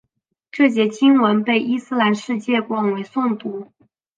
[0.51, 3.71] 这节经文被伊斯兰世界广为诵读。